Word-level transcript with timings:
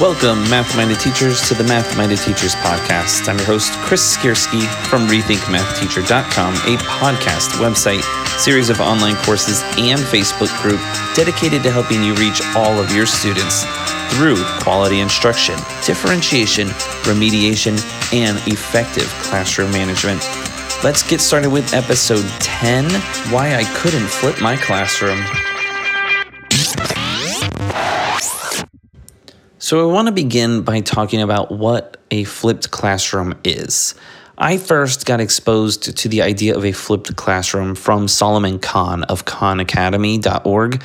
Welcome, 0.00 0.40
Math 0.50 0.76
Minded 0.76 0.98
Teachers, 0.98 1.46
to 1.46 1.54
the 1.54 1.62
Math 1.62 1.96
Minded 1.96 2.18
Teachers 2.18 2.56
podcast. 2.56 3.28
I'm 3.28 3.36
your 3.38 3.46
host, 3.46 3.72
Chris 3.74 4.16
Skierski 4.16 4.66
from 4.88 5.06
RethinkMathTeacher.com, 5.06 6.54
a 6.54 6.76
podcast, 6.82 7.50
website, 7.60 8.02
series 8.36 8.70
of 8.70 8.80
online 8.80 9.14
courses, 9.14 9.62
and 9.78 10.00
Facebook 10.00 10.50
group 10.60 10.80
dedicated 11.14 11.62
to 11.62 11.70
helping 11.70 12.02
you 12.02 12.12
reach 12.14 12.42
all 12.56 12.80
of 12.80 12.90
your 12.90 13.06
students 13.06 13.62
through 14.12 14.42
quality 14.58 14.98
instruction, 14.98 15.54
differentiation, 15.86 16.66
remediation, 17.06 17.78
and 18.12 18.36
effective 18.48 19.06
classroom 19.22 19.70
management. 19.70 20.20
Let's 20.82 21.08
get 21.08 21.20
started 21.20 21.50
with 21.50 21.72
episode 21.72 22.28
10 22.40 22.90
Why 23.32 23.54
I 23.54 23.64
Couldn't 23.76 24.08
Flip 24.08 24.40
My 24.40 24.56
Classroom. 24.56 25.24
So, 29.64 29.88
I 29.88 29.90
want 29.90 30.08
to 30.08 30.12
begin 30.12 30.60
by 30.60 30.80
talking 30.80 31.22
about 31.22 31.50
what 31.50 31.96
a 32.10 32.24
flipped 32.24 32.70
classroom 32.70 33.34
is. 33.44 33.94
I 34.36 34.58
first 34.58 35.06
got 35.06 35.22
exposed 35.22 35.96
to 35.96 36.06
the 36.06 36.20
idea 36.20 36.54
of 36.54 36.66
a 36.66 36.72
flipped 36.72 37.16
classroom 37.16 37.74
from 37.74 38.06
Solomon 38.06 38.58
Khan 38.58 39.04
of 39.04 39.24
khanacademy.org, 39.24 40.82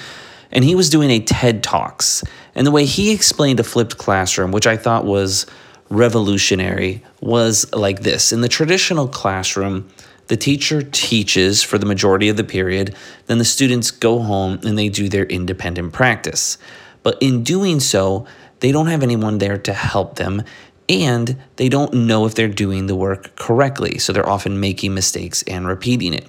and 0.53 0.63
he 0.63 0.75
was 0.75 0.89
doing 0.89 1.09
a 1.09 1.19
TED 1.19 1.61
Talks. 1.61 2.23
And 2.55 2.65
the 2.65 2.71
way 2.71 2.85
he 2.85 3.11
explained 3.11 3.59
a 3.59 3.65
flipped 3.65 3.97
classroom, 3.97 4.53
which 4.53 4.65
I 4.65 4.77
thought 4.77 5.03
was 5.03 5.45
revolutionary, 5.89 7.03
was 7.19 7.69
like 7.73 8.03
this 8.03 8.31
In 8.31 8.39
the 8.39 8.47
traditional 8.47 9.09
classroom, 9.09 9.89
the 10.27 10.37
teacher 10.37 10.81
teaches 10.81 11.63
for 11.63 11.77
the 11.77 11.85
majority 11.85 12.29
of 12.29 12.37
the 12.37 12.45
period, 12.45 12.95
then 13.25 13.39
the 13.39 13.43
students 13.43 13.91
go 13.91 14.19
home 14.19 14.57
and 14.63 14.77
they 14.77 14.87
do 14.87 15.09
their 15.09 15.25
independent 15.25 15.91
practice. 15.91 16.57
But 17.03 17.17
in 17.21 17.43
doing 17.43 17.79
so, 17.79 18.25
they 18.59 18.71
don't 18.71 18.87
have 18.87 19.03
anyone 19.03 19.37
there 19.37 19.57
to 19.57 19.73
help 19.73 20.15
them, 20.15 20.43
and 20.87 21.37
they 21.57 21.69
don't 21.69 21.93
know 21.93 22.25
if 22.25 22.35
they're 22.35 22.47
doing 22.47 22.87
the 22.87 22.95
work 22.95 23.35
correctly. 23.35 23.99
So 23.99 24.11
they're 24.11 24.27
often 24.27 24.59
making 24.59 24.93
mistakes 24.93 25.43
and 25.43 25.67
repeating 25.67 26.13
it. 26.13 26.27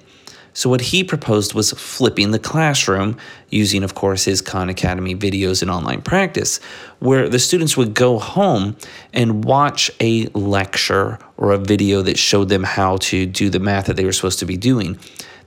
So, 0.53 0.69
what 0.69 0.81
he 0.81 1.03
proposed 1.03 1.53
was 1.53 1.71
flipping 1.71 2.31
the 2.31 2.39
classroom 2.39 3.17
using, 3.49 3.83
of 3.83 3.95
course, 3.95 4.25
his 4.25 4.41
Khan 4.41 4.67
Academy 4.67 5.15
videos 5.15 5.61
and 5.61 5.71
online 5.71 6.01
practice, 6.01 6.59
where 6.99 7.29
the 7.29 7.39
students 7.39 7.77
would 7.77 7.93
go 7.93 8.19
home 8.19 8.75
and 9.13 9.45
watch 9.45 9.89
a 10.01 10.25
lecture 10.33 11.19
or 11.37 11.53
a 11.53 11.57
video 11.57 12.01
that 12.01 12.19
showed 12.19 12.49
them 12.49 12.63
how 12.63 12.97
to 12.97 13.25
do 13.25 13.49
the 13.49 13.59
math 13.59 13.85
that 13.85 13.95
they 13.95 14.03
were 14.03 14.11
supposed 14.11 14.39
to 14.39 14.45
be 14.45 14.57
doing. 14.57 14.99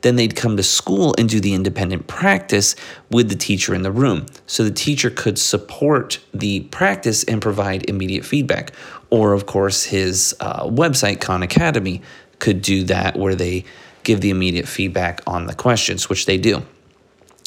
Then 0.04 0.16
they'd 0.16 0.36
come 0.36 0.58
to 0.58 0.62
school 0.62 1.14
and 1.16 1.30
do 1.30 1.40
the 1.40 1.54
independent 1.54 2.08
practice 2.08 2.76
with 3.10 3.30
the 3.30 3.34
teacher 3.36 3.74
in 3.74 3.80
the 3.80 3.90
room. 3.90 4.26
So 4.46 4.62
the 4.62 4.70
teacher 4.70 5.08
could 5.08 5.38
support 5.38 6.18
the 6.34 6.60
practice 6.64 7.24
and 7.24 7.40
provide 7.40 7.88
immediate 7.88 8.26
feedback. 8.26 8.72
Or, 9.08 9.32
of 9.32 9.46
course, 9.46 9.84
his 9.84 10.36
uh, 10.40 10.66
website, 10.66 11.22
Khan 11.22 11.42
Academy, 11.42 12.02
could 12.38 12.60
do 12.60 12.84
that 12.84 13.16
where 13.16 13.34
they 13.34 13.64
give 14.02 14.20
the 14.20 14.28
immediate 14.28 14.68
feedback 14.68 15.22
on 15.26 15.46
the 15.46 15.54
questions, 15.54 16.10
which 16.10 16.26
they 16.26 16.36
do. 16.36 16.66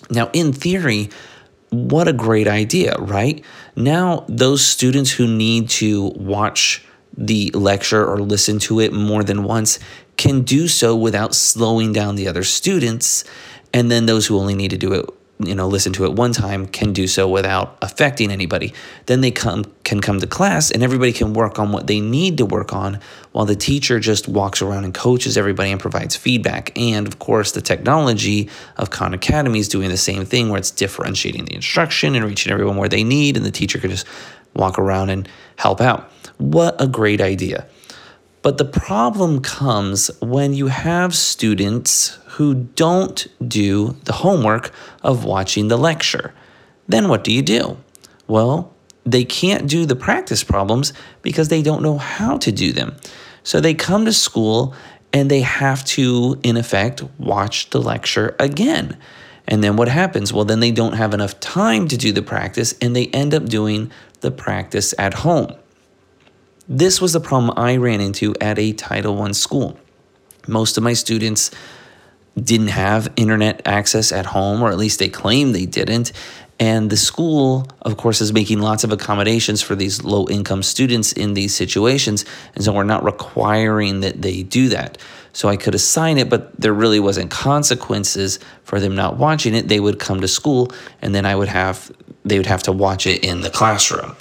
Now, 0.09 0.31
in 0.33 0.51
theory, 0.51 1.11
what 1.69 2.07
a 2.07 2.13
great 2.13 2.47
idea, 2.47 2.95
right? 2.97 3.45
Now, 3.75 4.25
those 4.27 4.65
students 4.65 5.11
who 5.11 5.27
need 5.27 5.69
to 5.69 6.05
watch 6.15 6.83
the 7.15 7.51
lecture 7.51 8.03
or 8.03 8.19
listen 8.19 8.57
to 8.57 8.79
it 8.79 8.93
more 8.93 9.23
than 9.23 9.43
once 9.43 9.77
can 10.17 10.41
do 10.41 10.67
so 10.67 10.95
without 10.95 11.35
slowing 11.35 11.93
down 11.93 12.15
the 12.15 12.27
other 12.27 12.43
students. 12.43 13.23
And 13.73 13.91
then 13.91 14.05
those 14.05 14.25
who 14.25 14.37
only 14.37 14.55
need 14.55 14.71
to 14.71 14.77
do 14.77 14.93
it, 14.93 15.05
you 15.39 15.53
know, 15.53 15.67
listen 15.67 15.93
to 15.93 16.05
it 16.05 16.13
one 16.13 16.33
time 16.33 16.65
can 16.65 16.93
do 16.93 17.05
so 17.07 17.29
without 17.29 17.77
affecting 17.83 18.31
anybody. 18.31 18.73
Then 19.05 19.21
they 19.21 19.29
come 19.29 19.65
can 19.83 20.01
come 20.01 20.19
to 20.19 20.25
class 20.25 20.71
and 20.71 20.81
everybody 20.81 21.13
can 21.13 21.33
work 21.33 21.59
on 21.59 21.71
what 21.71 21.85
they 21.85 21.99
need 21.99 22.37
to 22.39 22.45
work 22.45 22.73
on 22.73 22.99
while 23.33 23.45
the 23.45 23.55
teacher 23.55 23.99
just 23.99 24.27
walks 24.27 24.63
around 24.63 24.83
and 24.83 24.95
coaches 24.95 25.37
everybody 25.37 25.69
and 25.71 25.79
provides 25.79 26.15
feedback. 26.15 26.75
And 26.75 27.07
of 27.07 27.19
course, 27.19 27.51
the 27.51 27.61
technology 27.61 28.49
of 28.77 28.89
Khan 28.89 29.13
Academy 29.13 29.59
is 29.59 29.67
doing 29.67 29.89
the 29.89 29.97
same 29.97 30.25
thing 30.25 30.49
where 30.49 30.57
it's 30.57 30.71
differentiating 30.71 31.45
the 31.45 31.53
instruction 31.53 32.15
and 32.15 32.25
reaching 32.25 32.51
everyone 32.51 32.77
where 32.77 32.89
they 32.89 33.03
need 33.03 33.37
and 33.37 33.45
the 33.45 33.51
teacher 33.51 33.77
can 33.77 33.91
just 33.91 34.07
walk 34.55 34.79
around 34.79 35.11
and 35.11 35.29
help 35.57 35.81
out. 35.81 36.11
What 36.37 36.81
a 36.81 36.87
great 36.87 37.21
idea. 37.21 37.67
But 38.47 38.57
the 38.57 38.63
problem 38.63 39.41
comes 39.41 40.09
when 40.21 40.53
you 40.53 40.67
have 40.67 41.13
students 41.13 42.17
who 42.27 42.53
don't 42.53 43.27
do 43.45 43.97
the 44.05 44.13
homework 44.13 44.71
of 45.03 45.25
watching 45.25 45.67
the 45.67 45.75
lecture. 45.75 46.33
Then 46.87 47.09
what 47.09 47.25
do 47.25 47.33
you 47.33 47.41
do? 47.41 47.75
Well, 48.25 48.73
they 49.05 49.25
can't 49.25 49.67
do 49.67 49.85
the 49.85 49.97
practice 49.97 50.45
problems 50.45 50.93
because 51.23 51.49
they 51.49 51.61
don't 51.61 51.83
know 51.83 51.97
how 51.97 52.37
to 52.37 52.53
do 52.53 52.71
them. 52.71 52.95
So 53.43 53.59
they 53.59 53.73
come 53.73 54.05
to 54.05 54.13
school 54.13 54.73
and 55.11 55.29
they 55.29 55.41
have 55.41 55.83
to, 55.97 56.39
in 56.41 56.55
effect, 56.55 57.03
watch 57.19 57.69
the 57.71 57.81
lecture 57.81 58.33
again. 58.39 58.97
And 59.45 59.61
then 59.61 59.75
what 59.75 59.89
happens? 59.89 60.31
Well, 60.31 60.45
then 60.45 60.61
they 60.61 60.71
don't 60.71 60.95
have 60.95 61.13
enough 61.13 61.37
time 61.41 61.89
to 61.89 61.97
do 61.97 62.13
the 62.13 62.21
practice 62.21 62.75
and 62.81 62.95
they 62.95 63.07
end 63.07 63.33
up 63.33 63.47
doing 63.47 63.91
the 64.21 64.31
practice 64.31 64.93
at 64.97 65.15
home. 65.15 65.53
This 66.69 66.99
was 66.99 67.13
the 67.13 67.21
problem 67.21 67.53
I 67.55 67.77
ran 67.77 68.01
into 68.01 68.35
at 68.41 68.59
a 68.59 68.73
Title 68.73 69.21
I 69.21 69.31
school. 69.31 69.79
Most 70.47 70.77
of 70.77 70.83
my 70.83 70.93
students 70.93 71.49
didn't 72.37 72.67
have 72.67 73.11
internet 73.15 73.61
access 73.65 74.11
at 74.11 74.25
home, 74.25 74.61
or 74.61 74.69
at 74.69 74.77
least 74.77 74.99
they 74.99 75.07
claimed 75.07 75.55
they 75.55 75.65
didn't. 75.65 76.11
And 76.59 76.89
the 76.89 76.97
school, 76.97 77.67
of 77.83 77.95
course, 77.95 78.19
is 78.19 78.33
making 78.33 78.59
lots 78.59 78.83
of 78.83 78.91
accommodations 78.91 79.61
for 79.61 79.75
these 79.75 80.03
low 80.03 80.27
income 80.27 80.61
students 80.61 81.13
in 81.13 81.35
these 81.35 81.55
situations. 81.55 82.25
And 82.53 82.63
so 82.65 82.73
we're 82.73 82.83
not 82.83 83.03
requiring 83.03 84.01
that 84.01 84.21
they 84.21 84.43
do 84.43 84.67
that. 84.69 84.97
So 85.31 85.47
I 85.47 85.55
could 85.55 85.75
assign 85.75 86.17
it, 86.17 86.29
but 86.29 86.59
there 86.59 86.73
really 86.73 86.99
wasn't 86.99 87.31
consequences 87.31 88.39
for 88.63 88.81
them 88.81 88.93
not 88.93 89.17
watching 89.17 89.55
it. 89.55 89.69
They 89.69 89.79
would 89.79 89.99
come 89.99 90.19
to 90.19 90.27
school 90.27 90.71
and 91.01 91.15
then 91.15 91.25
I 91.25 91.35
would 91.35 91.47
have 91.47 91.91
they 92.25 92.37
would 92.37 92.47
have 92.47 92.63
to 92.63 92.73
watch 92.73 93.07
it 93.07 93.23
in 93.23 93.39
the 93.39 93.49
classroom. 93.49 94.15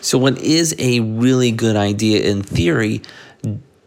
So, 0.00 0.18
what 0.18 0.38
is 0.38 0.74
a 0.78 1.00
really 1.00 1.50
good 1.50 1.76
idea 1.76 2.30
in 2.30 2.42
theory 2.42 3.02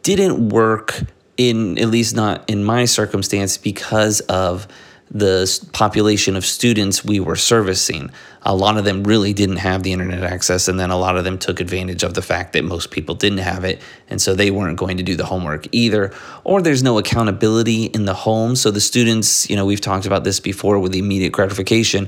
didn't 0.04 0.50
work 0.50 1.00
in, 1.38 1.78
at 1.78 1.88
least 1.88 2.16
not 2.16 2.50
in 2.50 2.64
my 2.64 2.86
circumstance, 2.86 3.58
because 3.58 4.20
of 4.22 4.68
the 5.14 5.68
population 5.74 6.38
of 6.38 6.46
students 6.46 7.04
we 7.04 7.20
were 7.20 7.36
servicing. 7.36 8.10
A 8.44 8.56
lot 8.56 8.78
of 8.78 8.86
them 8.86 9.04
really 9.04 9.34
didn't 9.34 9.58
have 9.58 9.84
the 9.84 9.92
internet 9.92 10.24
access, 10.24 10.70
and 10.70 10.80
then 10.80 10.90
a 10.90 10.98
lot 10.98 11.18
of 11.18 11.26
them 11.26 11.38
took 11.38 11.60
advantage 11.60 12.04
of 12.04 12.14
the 12.14 12.22
fact 12.22 12.54
that 12.54 12.64
most 12.64 12.92
people 12.92 13.14
didn't 13.14 13.40
have 13.40 13.66
it, 13.66 13.82
and 14.10 14.22
so 14.22 14.34
they 14.34 14.52
weren't 14.52 14.78
going 14.78 14.98
to 14.98 15.04
do 15.04 15.18
the 15.18 15.26
homework 15.26 15.68
either. 15.74 16.14
Or 16.46 16.62
there's 16.62 16.82
no 16.82 16.98
accountability 16.98 17.86
in 17.86 18.06
the 18.06 18.14
home. 18.14 18.56
So 18.56 18.72
the 18.72 18.80
students, 18.80 19.50
you 19.50 19.58
know, 19.58 19.66
we've 19.66 19.82
talked 19.82 20.06
about 20.06 20.24
this 20.24 20.40
before 20.40 20.80
with 20.80 20.96
immediate 20.96 21.34
gratification. 21.34 22.08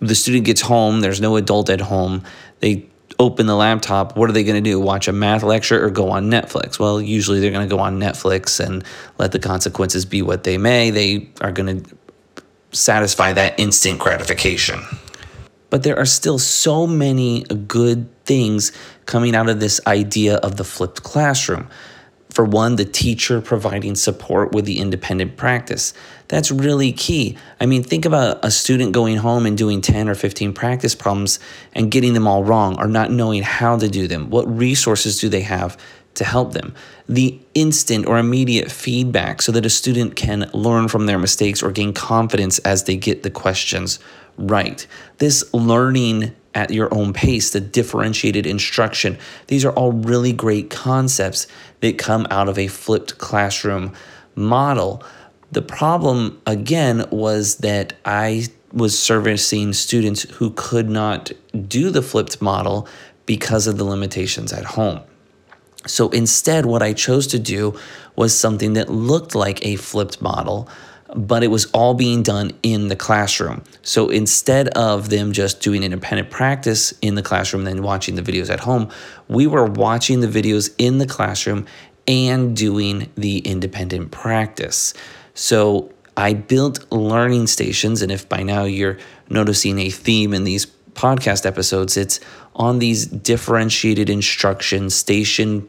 The 0.00 0.14
student 0.14 0.44
gets 0.44 0.60
home, 0.60 1.00
there's 1.00 1.22
no 1.22 1.36
adult 1.36 1.70
at 1.70 1.80
home. 1.80 2.24
They 2.60 2.88
open 3.18 3.46
the 3.46 3.56
laptop, 3.56 4.16
what 4.16 4.28
are 4.28 4.32
they 4.32 4.44
going 4.44 4.62
to 4.62 4.70
do? 4.70 4.78
Watch 4.80 5.08
a 5.08 5.12
math 5.12 5.42
lecture 5.42 5.84
or 5.84 5.90
go 5.90 6.10
on 6.10 6.30
Netflix? 6.30 6.78
Well, 6.78 7.00
usually 7.00 7.40
they're 7.40 7.50
going 7.50 7.68
to 7.68 7.74
go 7.74 7.80
on 7.80 7.98
Netflix 7.98 8.64
and 8.64 8.84
let 9.18 9.32
the 9.32 9.38
consequences 9.38 10.04
be 10.04 10.22
what 10.22 10.44
they 10.44 10.58
may. 10.58 10.90
They 10.90 11.30
are 11.40 11.52
going 11.52 11.82
to 11.82 11.96
satisfy 12.72 13.32
that 13.32 13.58
instant 13.58 14.00
gratification. 14.00 14.82
But 15.70 15.82
there 15.82 15.98
are 15.98 16.06
still 16.06 16.38
so 16.38 16.86
many 16.86 17.42
good 17.44 18.08
things 18.24 18.72
coming 19.06 19.34
out 19.34 19.48
of 19.48 19.60
this 19.60 19.80
idea 19.86 20.36
of 20.36 20.56
the 20.56 20.64
flipped 20.64 21.02
classroom. 21.02 21.68
For 22.34 22.44
one, 22.44 22.74
the 22.74 22.84
teacher 22.84 23.40
providing 23.40 23.94
support 23.94 24.50
with 24.50 24.64
the 24.64 24.80
independent 24.80 25.36
practice. 25.36 25.94
That's 26.26 26.50
really 26.50 26.90
key. 26.90 27.38
I 27.60 27.66
mean, 27.66 27.84
think 27.84 28.04
about 28.04 28.44
a 28.44 28.50
student 28.50 28.90
going 28.90 29.18
home 29.18 29.46
and 29.46 29.56
doing 29.56 29.80
10 29.80 30.08
or 30.08 30.16
15 30.16 30.52
practice 30.52 30.96
problems 30.96 31.38
and 31.74 31.92
getting 31.92 32.12
them 32.12 32.26
all 32.26 32.42
wrong 32.42 32.76
or 32.80 32.88
not 32.88 33.12
knowing 33.12 33.44
how 33.44 33.78
to 33.78 33.88
do 33.88 34.08
them. 34.08 34.30
What 34.30 34.48
resources 34.48 35.20
do 35.20 35.28
they 35.28 35.42
have 35.42 35.78
to 36.14 36.24
help 36.24 36.54
them? 36.54 36.74
The 37.08 37.38
instant 37.54 38.06
or 38.06 38.18
immediate 38.18 38.72
feedback 38.72 39.40
so 39.40 39.52
that 39.52 39.64
a 39.64 39.70
student 39.70 40.16
can 40.16 40.50
learn 40.52 40.88
from 40.88 41.06
their 41.06 41.20
mistakes 41.20 41.62
or 41.62 41.70
gain 41.70 41.92
confidence 41.92 42.58
as 42.60 42.82
they 42.82 42.96
get 42.96 43.22
the 43.22 43.30
questions 43.30 44.00
right. 44.36 44.84
This 45.18 45.54
learning 45.54 46.34
at 46.54 46.70
your 46.70 46.92
own 46.94 47.12
pace, 47.12 47.50
the 47.50 47.60
differentiated 47.60 48.46
instruction. 48.46 49.18
These 49.48 49.64
are 49.64 49.72
all 49.72 49.92
really 49.92 50.32
great 50.32 50.70
concepts 50.70 51.46
that 51.80 51.98
come 51.98 52.26
out 52.30 52.48
of 52.48 52.58
a 52.58 52.68
flipped 52.68 53.18
classroom 53.18 53.92
model. 54.34 55.02
The 55.52 55.62
problem, 55.62 56.40
again, 56.46 57.06
was 57.10 57.56
that 57.56 57.94
I 58.04 58.46
was 58.72 58.98
servicing 58.98 59.72
students 59.72 60.22
who 60.22 60.50
could 60.50 60.88
not 60.88 61.30
do 61.68 61.90
the 61.90 62.02
flipped 62.02 62.42
model 62.42 62.88
because 63.26 63.66
of 63.66 63.78
the 63.78 63.84
limitations 63.84 64.52
at 64.52 64.64
home. 64.64 65.00
So 65.86 66.08
instead, 66.10 66.66
what 66.66 66.82
I 66.82 66.92
chose 66.92 67.26
to 67.28 67.38
do 67.38 67.78
was 68.16 68.36
something 68.36 68.72
that 68.72 68.88
looked 68.88 69.34
like 69.34 69.64
a 69.64 69.76
flipped 69.76 70.20
model, 70.22 70.68
but 71.14 71.42
it 71.42 71.48
was 71.48 71.66
all 71.72 71.94
being 71.94 72.22
done 72.22 72.52
in 72.62 72.88
the 72.88 72.96
classroom. 72.96 73.62
So 73.82 74.08
instead 74.08 74.68
of 74.68 75.10
them 75.10 75.32
just 75.32 75.60
doing 75.60 75.82
independent 75.82 76.30
practice 76.30 76.92
in 77.02 77.14
the 77.14 77.22
classroom, 77.22 77.66
and 77.66 77.78
then 77.78 77.84
watching 77.84 78.14
the 78.14 78.22
videos 78.22 78.50
at 78.50 78.60
home, 78.60 78.90
we 79.28 79.46
were 79.46 79.66
watching 79.66 80.20
the 80.20 80.26
videos 80.26 80.74
in 80.78 80.98
the 80.98 81.06
classroom 81.06 81.66
and 82.06 82.56
doing 82.56 83.10
the 83.16 83.38
independent 83.38 84.10
practice. 84.10 84.94
So 85.34 85.92
I 86.16 86.34
built 86.34 86.90
learning 86.92 87.48
stations, 87.48 88.02
and 88.02 88.12
if 88.12 88.28
by 88.28 88.42
now 88.42 88.64
you're 88.64 88.98
noticing 89.28 89.78
a 89.78 89.90
theme 89.90 90.32
in 90.32 90.44
these 90.44 90.66
podcast 90.94 91.44
episodes, 91.44 91.96
it's 91.96 92.20
on 92.54 92.78
these 92.78 93.06
differentiated 93.06 94.08
instruction 94.08 94.90
station 94.90 95.68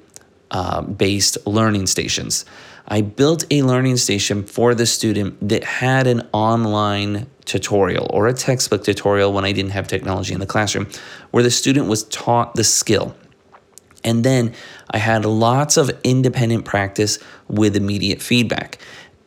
uh, 0.52 0.82
based 0.82 1.38
learning 1.48 1.88
stations. 1.88 2.46
I 2.88 3.02
built 3.02 3.46
a 3.50 3.64
learning 3.64 3.98
station 3.98 4.44
for 4.44 4.76
the 4.76 4.86
student 4.86 5.50
that 5.50 5.64
had 5.64 6.08
an 6.08 6.28
online 6.34 7.28
tutorial 7.46 8.08
or 8.12 8.28
a 8.28 8.34
textbook 8.34 8.84
tutorial 8.84 9.34
when 9.34 9.46
I 9.46 9.52
didn't 9.52 9.72
have 9.72 9.88
technology 9.88 10.34
in 10.34 10.40
the 10.40 10.46
classroom, 10.46 10.88
where 11.32 11.44
the 11.44 11.52
student 11.52 11.88
was 11.88 12.04
taught 12.04 12.56
the 12.56 12.64
skill. 12.64 13.16
And 14.04 14.24
then 14.24 14.54
I 14.92 15.00
had 15.00 15.26
lots 15.26 15.78
of 15.78 15.92
independent 16.04 16.66
practice 16.66 17.18
with 17.48 17.76
immediate 17.76 18.22
feedback. 18.22 18.78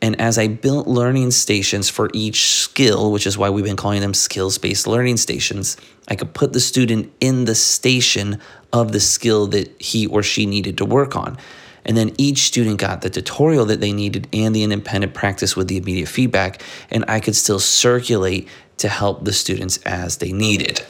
And 0.01 0.19
as 0.21 0.37
I 0.37 0.47
built 0.47 0.87
learning 0.87 1.31
stations 1.31 1.89
for 1.89 2.09
each 2.13 2.45
skill, 2.47 3.11
which 3.11 3.27
is 3.27 3.37
why 3.37 3.49
we've 3.49 3.65
been 3.65 3.75
calling 3.75 3.99
them 3.99 4.13
skills 4.13 4.57
based 4.57 4.87
learning 4.87 5.17
stations, 5.17 5.75
I 6.07 6.15
could 6.15 6.33
put 6.33 6.53
the 6.53 6.61
student 6.61 7.11
in 7.19 7.43
the 7.43 7.55
station 7.55 8.39
of 8.71 8.93
the 8.93 9.01
skill 9.01 9.47
that 9.47 9.81
he 9.81 10.07
or 10.07 10.23
she 10.23 10.45
needed 10.45 10.77
to 10.77 10.85
work 10.85 11.17
on. 11.17 11.37
And 11.85 11.97
then 11.97 12.13
each 12.17 12.39
student 12.39 12.79
got 12.79 13.01
the 13.01 13.09
tutorial 13.09 13.65
that 13.65 13.81
they 13.81 13.93
needed 13.93 14.27
and 14.33 14.55
the 14.55 14.63
independent 14.63 15.13
practice 15.13 15.55
with 15.55 15.67
the 15.67 15.77
immediate 15.77 16.07
feedback. 16.07 16.61
And 16.89 17.05
I 17.07 17.19
could 17.19 17.35
still 17.35 17.59
circulate 17.59 18.47
to 18.77 18.89
help 18.89 19.25
the 19.25 19.33
students 19.33 19.77
as 19.85 20.17
they 20.17 20.31
needed. 20.31 20.81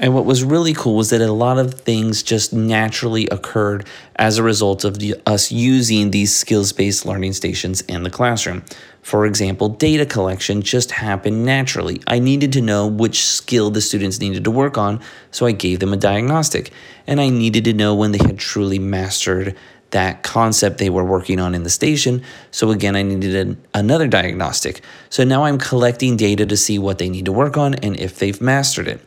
And 0.00 0.14
what 0.14 0.24
was 0.24 0.42
really 0.42 0.72
cool 0.72 0.96
was 0.96 1.10
that 1.10 1.20
a 1.20 1.30
lot 1.30 1.58
of 1.58 1.74
things 1.74 2.22
just 2.22 2.54
naturally 2.54 3.28
occurred 3.28 3.86
as 4.16 4.38
a 4.38 4.42
result 4.42 4.82
of 4.82 4.98
the, 4.98 5.14
us 5.26 5.52
using 5.52 6.10
these 6.10 6.34
skills 6.34 6.72
based 6.72 7.04
learning 7.04 7.34
stations 7.34 7.82
in 7.82 8.02
the 8.02 8.08
classroom. 8.08 8.64
For 9.02 9.26
example, 9.26 9.68
data 9.68 10.06
collection 10.06 10.62
just 10.62 10.90
happened 10.90 11.44
naturally. 11.44 12.00
I 12.06 12.18
needed 12.18 12.50
to 12.54 12.62
know 12.62 12.86
which 12.86 13.26
skill 13.26 13.70
the 13.70 13.82
students 13.82 14.20
needed 14.20 14.44
to 14.44 14.50
work 14.50 14.78
on, 14.78 15.00
so 15.30 15.44
I 15.44 15.52
gave 15.52 15.80
them 15.80 15.92
a 15.92 15.98
diagnostic. 15.98 16.72
And 17.06 17.20
I 17.20 17.28
needed 17.28 17.64
to 17.64 17.74
know 17.74 17.94
when 17.94 18.12
they 18.12 18.24
had 18.24 18.38
truly 18.38 18.78
mastered 18.78 19.54
that 19.90 20.22
concept 20.22 20.78
they 20.78 20.90
were 20.90 21.04
working 21.04 21.40
on 21.40 21.54
in 21.54 21.62
the 21.62 21.70
station. 21.70 22.22
So 22.50 22.70
again, 22.70 22.96
I 22.96 23.02
needed 23.02 23.34
an, 23.34 23.62
another 23.74 24.06
diagnostic. 24.06 24.82
So 25.08 25.24
now 25.24 25.44
I'm 25.44 25.58
collecting 25.58 26.16
data 26.16 26.46
to 26.46 26.56
see 26.56 26.78
what 26.78 26.98
they 26.98 27.08
need 27.08 27.24
to 27.24 27.32
work 27.32 27.56
on 27.56 27.74
and 27.74 27.98
if 27.98 28.18
they've 28.18 28.40
mastered 28.40 28.88
it. 28.88 29.00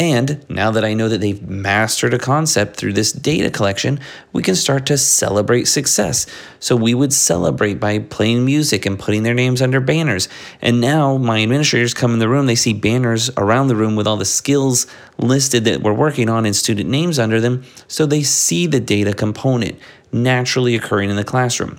And 0.00 0.42
now 0.48 0.70
that 0.70 0.82
I 0.82 0.94
know 0.94 1.10
that 1.10 1.20
they've 1.20 1.46
mastered 1.46 2.14
a 2.14 2.18
concept 2.18 2.76
through 2.76 2.94
this 2.94 3.12
data 3.12 3.50
collection, 3.50 4.00
we 4.32 4.42
can 4.42 4.54
start 4.54 4.86
to 4.86 4.96
celebrate 4.96 5.64
success. 5.64 6.24
So 6.58 6.74
we 6.74 6.94
would 6.94 7.12
celebrate 7.12 7.74
by 7.74 7.98
playing 7.98 8.46
music 8.46 8.86
and 8.86 8.98
putting 8.98 9.24
their 9.24 9.34
names 9.34 9.60
under 9.60 9.78
banners. 9.78 10.30
And 10.62 10.80
now 10.80 11.18
my 11.18 11.42
administrators 11.42 11.92
come 11.92 12.14
in 12.14 12.18
the 12.18 12.30
room, 12.30 12.46
they 12.46 12.54
see 12.54 12.72
banners 12.72 13.28
around 13.36 13.68
the 13.68 13.76
room 13.76 13.94
with 13.94 14.06
all 14.06 14.16
the 14.16 14.24
skills 14.24 14.86
listed 15.18 15.66
that 15.66 15.82
we're 15.82 15.92
working 15.92 16.30
on 16.30 16.46
and 16.46 16.56
student 16.56 16.88
names 16.88 17.18
under 17.18 17.38
them. 17.38 17.64
So 17.86 18.06
they 18.06 18.22
see 18.22 18.66
the 18.66 18.80
data 18.80 19.12
component 19.12 19.78
naturally 20.12 20.74
occurring 20.74 21.10
in 21.10 21.16
the 21.16 21.24
classroom. 21.24 21.78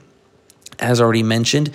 As 0.80 1.00
already 1.00 1.24
mentioned, 1.24 1.72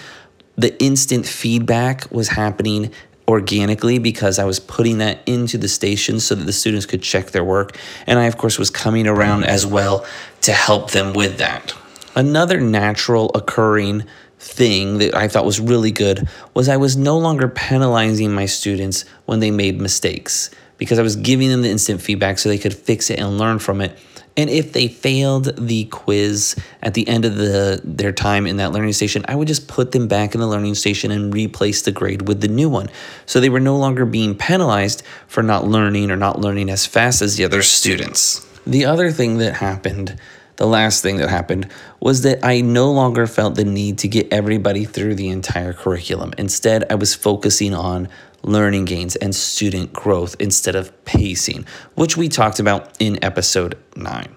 the 0.57 0.81
instant 0.83 1.27
feedback 1.27 2.11
was 2.11 2.29
happening 2.29 2.93
organically 3.29 3.99
because 3.99 4.39
I 4.39 4.45
was 4.45 4.61
putting 4.61 4.99
that 4.99 5.19
into 5.27 5.59
the 5.59 5.69
station 5.69 6.21
so 6.21 6.35
that 6.35 6.45
the 6.45 6.53
students 6.53 6.87
could 6.87 7.03
check 7.03 7.33
their 7.33 7.45
work. 7.45 7.77
And 8.07 8.19
I, 8.19 8.25
of 8.25 8.39
course, 8.39 8.59
was 8.59 8.71
coming 8.71 9.07
around 9.07 9.45
as 9.45 9.67
well 9.67 10.07
to 10.43 10.53
help 10.53 10.93
them 10.93 11.13
with 11.13 11.39
that. 11.39 11.75
Another 12.15 12.61
natural 12.61 13.31
occurring 13.35 14.05
thing 14.39 14.99
that 14.99 15.15
I 15.15 15.29
thought 15.29 15.45
was 15.45 15.61
really 15.61 15.91
good 15.91 16.29
was 16.55 16.69
I 16.69 16.77
was 16.77 16.97
no 16.97 17.19
longer 17.19 17.49
penalizing 17.49 18.33
my 18.33 18.47
students 18.47 19.05
when 19.25 19.41
they 19.41 19.51
made 19.51 19.81
mistakes 19.81 20.51
because 20.79 20.99
I 20.99 21.03
was 21.03 21.17
giving 21.17 21.49
them 21.51 21.63
the 21.63 21.71
instant 21.71 22.01
feedback 22.01 22.39
so 22.39 22.49
they 22.49 22.59
could 22.59 22.75
fix 22.75 23.11
it 23.11 23.19
and 23.19 23.39
learn 23.39 23.59
from 23.59 23.81
it 23.81 23.99
and 24.37 24.51
if 24.51 24.73
they 24.73 24.89
failed 24.89 25.57
the 25.57 25.85
quiz 25.87 26.57
at 26.83 26.95
the 26.95 27.09
end 27.09 27.25
of 27.25 27.37
the 27.37 27.81
their 27.85 28.13
time 28.13 28.47
in 28.47 28.59
that 28.59 28.73
learning 28.73 28.93
station, 28.93 29.25
I 29.29 29.35
would 29.35 29.49
just 29.49 29.69
put 29.69 29.93
them 29.93 30.09
back 30.09 30.35
in 30.35 30.41
the 30.41 30.47
learning 30.47 30.75
station 30.75 31.11
and 31.11 31.33
replace 31.33 31.83
the 31.83 31.93
grade 31.93 32.29
with 32.29 32.41
the 32.41 32.49
new 32.49 32.69
one. 32.69 32.89
So 33.25 33.41
they 33.41 33.49
were 33.49 33.61
no 33.61 33.77
longer 33.77 34.05
being 34.05 34.35
penalized 34.35 35.03
for 35.27 35.43
not 35.43 35.67
learning 35.67 36.11
or 36.11 36.17
not 36.17 36.41
learning 36.41 36.71
as 36.71 36.87
fast 36.87 37.23
as 37.23 37.37
the 37.37 37.45
other 37.45 37.63
students. 37.63 38.47
The 38.67 38.85
other 38.85 39.11
thing 39.11 39.39
that 39.39 39.55
happened 39.55 40.19
the 40.57 40.67
last 40.67 41.03
thing 41.03 41.19
that 41.19 41.29
happened 41.29 41.69
was 42.01 42.23
that 42.23 42.39
I 42.43 42.63
no 42.63 42.91
longer 42.91 43.27
felt 43.27 43.57
the 43.57 43.65
need 43.65 43.99
to 43.99 44.09
get 44.09 44.33
everybody 44.33 44.85
through 44.85 45.15
the 45.15 45.29
entire 45.29 45.73
curriculum. 45.73 46.33
Instead, 46.39 46.91
I 46.91 46.95
was 46.95 47.15
focusing 47.15 47.75
on 47.75 48.09
learning 48.47 48.87
gains 48.87 49.17
and 49.17 49.35
student 49.35 49.93
growth 49.93 50.37
instead 50.39 50.75
of 50.75 51.05
pacing, 51.05 51.67
which 51.95 52.17
we 52.17 52.29
talked 52.29 52.59
about 52.59 52.97
in 52.99 53.23
episode 53.23 53.77
9. 53.97 54.35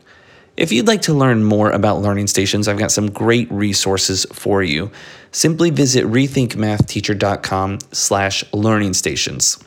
If 0.57 0.73
you'd 0.73 0.87
like 0.87 1.03
to 1.03 1.13
learn 1.13 1.43
more 1.43 1.71
about 1.71 2.01
learning 2.01 2.27
stations, 2.27 2.67
I've 2.67 2.77
got 2.77 2.91
some 2.91 3.11
great 3.11 3.49
resources 3.49 4.25
for 4.33 4.61
you. 4.61 4.91
Simply 5.31 5.69
visit 5.69 6.03
rethinkmathteacher.com 6.05 7.79
slash 7.93 8.43
learning 8.51 8.93
stations. 8.93 9.63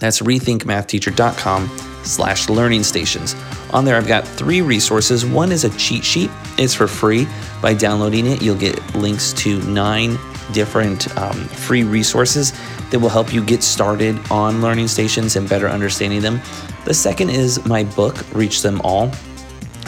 That's 0.00 0.20
rethinkmathteacher.com 0.20 1.70
slash 2.02 2.48
learning 2.50 2.82
stations. 2.82 3.34
On 3.70 3.86
there, 3.86 3.96
I've 3.96 4.08
got 4.08 4.26
three 4.26 4.60
resources. 4.60 5.24
One 5.24 5.50
is 5.50 5.64
a 5.64 5.70
cheat 5.78 6.04
sheet. 6.04 6.30
It's 6.58 6.74
for 6.74 6.88
free. 6.88 7.26
By 7.62 7.72
downloading 7.72 8.26
it, 8.26 8.42
you'll 8.42 8.56
get 8.56 8.94
links 8.94 9.32
to 9.34 9.62
nine 9.62 10.18
different 10.52 11.16
um, 11.18 11.36
free 11.48 11.82
resources 11.82 12.52
that 12.90 12.98
will 12.98 13.08
help 13.08 13.32
you 13.32 13.44
get 13.44 13.62
started 13.62 14.18
on 14.30 14.60
learning 14.60 14.88
stations 14.88 15.36
and 15.36 15.48
better 15.48 15.68
understanding 15.68 16.20
them. 16.20 16.40
The 16.84 16.94
second 16.94 17.30
is 17.30 17.64
my 17.64 17.84
book, 17.84 18.16
Reach 18.34 18.62
Them 18.62 18.80
All. 18.82 19.10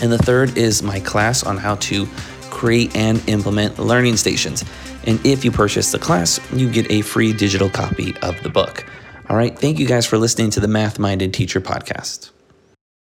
And 0.02 0.10
the 0.10 0.18
third 0.18 0.56
is 0.56 0.82
my 0.82 1.00
class 1.00 1.44
on 1.44 1.56
how 1.56 1.76
to 1.76 2.06
create 2.50 2.94
and 2.96 3.26
implement 3.28 3.78
learning 3.78 4.16
stations. 4.16 4.64
And 5.06 5.24
if 5.24 5.44
you 5.44 5.50
purchase 5.50 5.92
the 5.92 5.98
class, 5.98 6.40
you 6.52 6.70
get 6.70 6.90
a 6.90 7.02
free 7.02 7.32
digital 7.32 7.68
copy 7.68 8.16
of 8.22 8.42
the 8.42 8.48
book. 8.48 8.84
All 9.28 9.36
right, 9.36 9.58
thank 9.58 9.78
you 9.78 9.86
guys 9.86 10.06
for 10.06 10.18
listening 10.18 10.50
to 10.50 10.60
the 10.60 10.68
Math 10.68 10.98
Minded 10.98 11.32
Teacher 11.32 11.60
podcast. 11.60 12.30